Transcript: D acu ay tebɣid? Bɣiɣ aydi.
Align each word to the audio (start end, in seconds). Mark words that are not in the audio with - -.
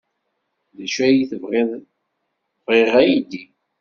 D 0.75 0.77
acu 0.85 0.99
ay 1.05 1.17
tebɣid? 1.31 1.71
Bɣiɣ 2.65 2.93
aydi. 3.01 3.41